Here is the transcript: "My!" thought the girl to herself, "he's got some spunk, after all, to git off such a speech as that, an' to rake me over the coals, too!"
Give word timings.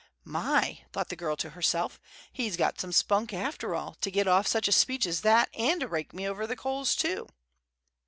"My!" 0.25 0.81
thought 0.91 1.09
the 1.09 1.15
girl 1.15 1.35
to 1.35 1.51
herself, 1.51 1.99
"he's 2.33 2.57
got 2.57 2.81
some 2.81 2.91
spunk, 2.91 3.33
after 3.33 3.75
all, 3.75 3.93
to 4.01 4.09
git 4.09 4.27
off 4.27 4.47
such 4.47 4.67
a 4.67 4.71
speech 4.71 5.05
as 5.05 5.21
that, 5.21 5.53
an' 5.55 5.79
to 5.81 5.87
rake 5.87 6.11
me 6.11 6.27
over 6.27 6.47
the 6.47 6.55
coals, 6.57 6.95
too!" 6.95 7.29